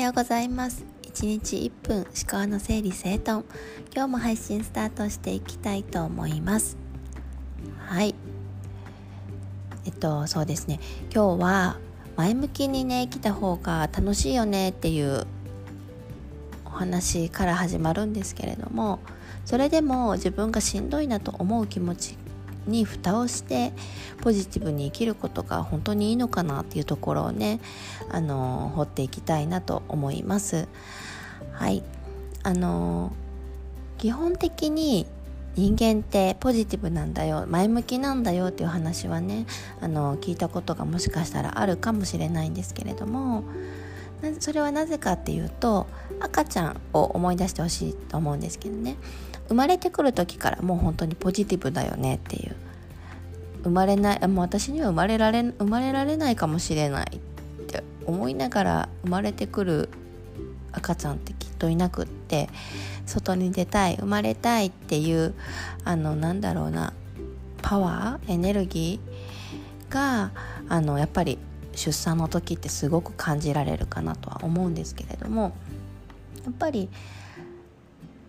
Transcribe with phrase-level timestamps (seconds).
[0.00, 0.84] ようございます。
[1.02, 3.44] 1日1分思考の整理整頓。
[3.92, 6.76] 今日も配信スタートしていきたいと思います。
[7.78, 8.14] はい。
[9.84, 10.78] えっとそうですね。
[11.12, 11.78] 今日は
[12.16, 15.26] 前向きにね生きた方が楽しいよねっていう
[16.64, 18.98] お話から始まるんですけれども
[19.44, 22.18] それでも自分がしんどいなと思う気持ち
[22.68, 23.72] に蓋をして
[24.20, 27.60] ポジティブに生きることが本当にいいのかなっていうところをね
[28.10, 30.68] あの掘っていきたいなと思います。
[31.52, 31.82] はい。
[32.44, 33.12] あの
[33.98, 35.06] 基本的に
[35.56, 39.44] 人間ってポジティブなんだよ前向きなんだよっていう話はね
[39.80, 43.42] あの聞いたことがもしかしたらあるかもしれないんですけれども
[44.38, 45.88] それはなぜかっていうと
[46.20, 48.96] 赤ちゃんを思い出してほしいと思うんですけどね。
[49.48, 52.54] 生まれてくる時からもう本当にポジティブだよねっていう。
[53.64, 57.18] 生まれないもう私には生まれられ生まれられないかもしれないっ
[57.66, 59.88] て思いながら生まれてくる
[60.72, 62.48] 赤ちゃんってきっといなくって
[63.06, 65.34] 外に出たい生まれたいっていう
[65.84, 66.92] あのなんだろうな
[67.62, 70.30] パワーエネルギーが
[70.68, 71.38] あのやっぱり
[71.74, 75.56] 出産の時ってすごく感じられるかなとは思うんですけれども
[76.44, 76.88] やっぱり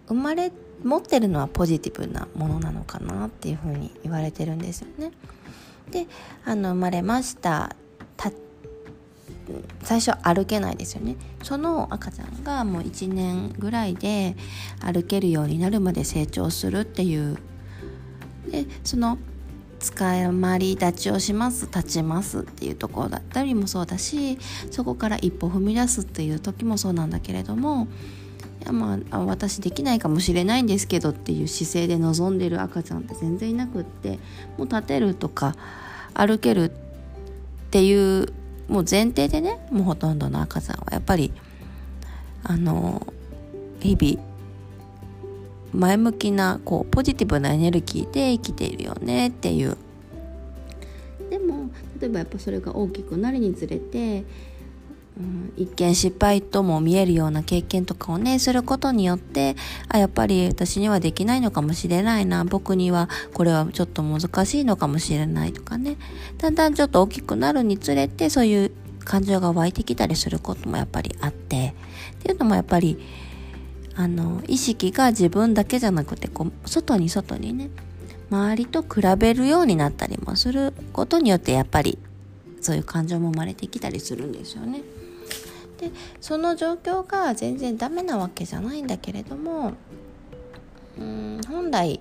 [0.08, 5.12] 生まれて持ってるのはポジティブなものなのかなっていうふうに言われてるんですよね。
[5.92, 6.08] で
[6.46, 7.76] あの生まれました。
[9.82, 11.16] 最初歩けないですよね。
[11.44, 14.36] その赤ちゃんがもう1年ぐらいで
[14.80, 17.38] 歩けるようになるまで成長するっていう。
[18.52, 19.18] でその
[19.80, 24.38] 使まり立ちをします立ちますっていうところだったりもそうだし
[24.72, 27.88] そこから一歩踏み出すっていう時もそうなんだけれども
[28.72, 34.20] まあ私できないかもしれないんですけどっていう姿勢で望んでる赤ちゃんって全然いなくって
[34.58, 35.56] もう立てるとか
[36.14, 36.72] 歩けるっ
[37.72, 38.34] ていう
[38.68, 41.32] もう前提でねもうほとんどの赤ちゃんはやっぱり
[42.44, 43.06] あの
[43.80, 44.30] 日々
[45.74, 49.78] 前向きなこうポジティブなエネルギーで生きているよねっていう。
[51.30, 51.70] でも
[52.02, 54.24] 例えばやっぱそれが大きくなるにつれて
[55.58, 59.56] 一見失敗とも見えるような経験とかをねすることによって
[59.90, 65.98] あやっぱり私にはできないのかもしれないな僕にはこれはちょっと難しいのかもしれないとかね
[66.38, 68.72] だんだんちょっと大きくなるにつれてそういう
[69.04, 71.74] 感情が湧いてきたりすることもやっぱりあって
[72.20, 72.98] っていうのもやっぱり
[73.96, 77.70] あの意識が自分だけじゃなくてこう外に外にね
[78.32, 81.98] 周りと比べるようになったりもすることによってやっぱり
[82.62, 84.82] そういう感情も生まれてきたりするんですよね。
[85.80, 89.74] でその状況が全然ダメなわけじゃないんだけれども
[91.00, 92.00] うん本来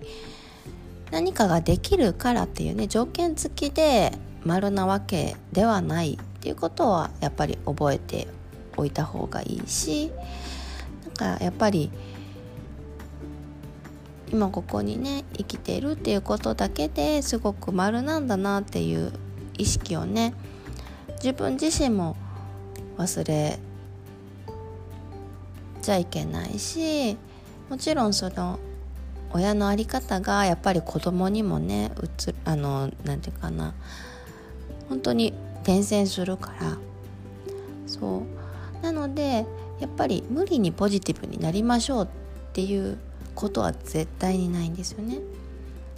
[1.11, 4.13] 何かができるからっていうね条件付きで
[4.45, 8.29] 丸なわけではないっていうことはやっぱり覚えて
[8.77, 10.11] おいた方がいいし
[11.05, 11.91] なんかやっぱり
[14.31, 19.13] 今ここにね生きているっていうことだけですごく丸なんだなっていう
[19.57, 20.35] 意識をね
[21.23, 22.17] 自分自身も
[22.99, 23.59] 忘れ
[25.89, 27.17] ちゃいけないし
[27.71, 28.59] もちろんその
[29.33, 33.75] 親の在り方がやっぱり子供にもねうつあのなんていうかな
[34.89, 35.33] 本当に
[35.65, 36.79] 伝染するから。
[37.87, 38.23] そ
[38.81, 38.83] う。
[38.83, 39.45] なので
[39.81, 42.09] やっぱり無理にポジティブになりましょうっ
[42.55, 42.97] ていう
[43.35, 45.19] ことは絶対にないんですよね。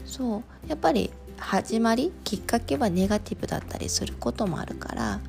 [0.06, 0.42] そう。
[0.68, 5.20] やっぱり始まりきっかけはネガティブだったりすることもあるから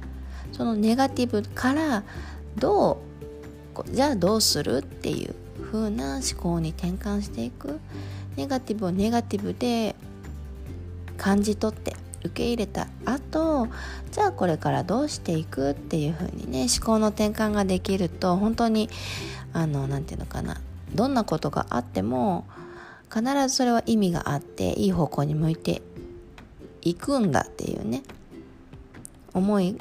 [0.52, 2.04] そのネガティブから
[2.58, 3.11] どう
[3.92, 5.36] じゃあどうするっていう
[5.72, 7.80] 風な思考に転換していく。
[8.36, 9.96] ネガティブをネガティブで
[11.18, 13.68] 感じ取って受け入れた後
[14.12, 18.90] じゃあこれからどうしていくっていう風にね思考の転換ができると本当に
[19.54, 20.62] あの何て言うのかな。
[20.94, 22.46] どんなことがあっても
[23.14, 25.82] 必ずそれは意味があっていい方向に向いて
[26.82, 28.04] いくんだっていうね
[29.34, 29.78] 思い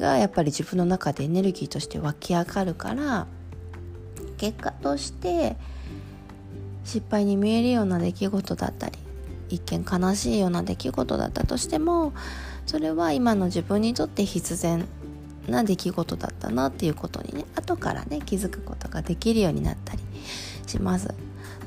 [0.00, 3.26] がやっぱり自分の中でエネルギーとして湧き上がるから
[4.38, 5.56] 結果として
[6.84, 8.98] 失敗に見えるような出来事だったり
[9.50, 12.12] 一見悲しいような出来事だったとしても
[12.66, 14.86] それは今の自分にとって必然
[15.48, 20.02] な出来事だったなっていうことにね後からね気づくことができるようになったり
[20.66, 21.12] します。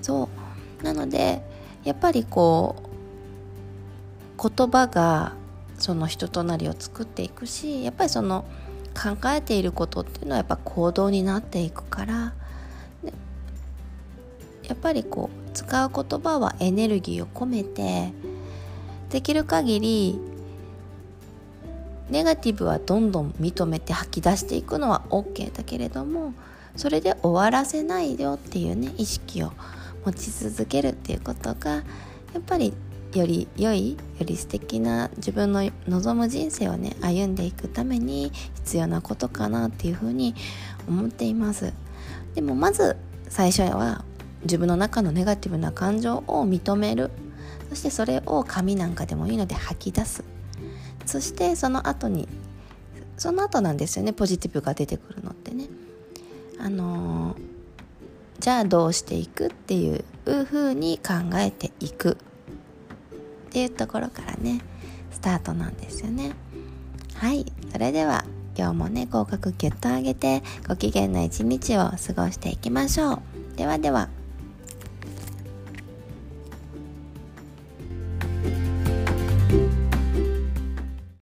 [0.01, 0.30] そ
[0.81, 0.83] う。
[0.83, 1.41] なので
[1.83, 2.75] やっぱりこ
[4.38, 5.33] う言葉が
[5.78, 8.46] その人となりを作っていくしやっぱりその
[8.94, 12.34] 考えていることっていうのはやっぱ行動になっていくから
[14.64, 18.14] やっぱりこう使う言葉はエネルギーを込めて
[19.10, 20.20] できる限り
[22.10, 26.34] ネガティブはどんどん認めて吐き出していくのは OK だけれども
[26.76, 29.52] それで終わらせないよっていうね意識を
[30.06, 31.84] 持ち続けるっていうことがや
[32.40, 32.74] っぱり
[33.19, 40.36] より良いより素敵な自分の望む人生をね歩んでいくために必要なことかなっていうふうに
[40.88, 41.74] 思っています。
[42.36, 42.98] でもまず
[43.30, 44.04] 最初は
[44.44, 47.12] 自分の中のネガティブな感情を認める。
[47.69, 50.24] そしてそれを紙なんかでもいいので吐き出す。
[51.06, 52.27] そしてその後に
[53.18, 55.68] その後なんですよねポジティブが出てくるのってね。
[56.59, 57.38] あのー、
[58.39, 60.04] じゃあどうしていくっていう
[60.45, 62.18] 風に考えていく。
[63.54, 64.62] っていうところからね
[65.12, 66.32] スタートなんですよね。
[67.14, 67.46] はい。
[67.72, 68.26] それでは
[68.58, 73.22] 今日もね合格ギュッと上げてご機嫌な一日を過ごしていきましょう。
[73.56, 74.10] ではでは。